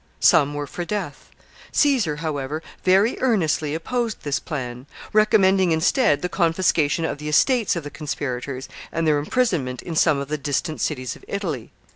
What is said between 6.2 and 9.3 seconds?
the confiscation of the estates of the conspirators, and their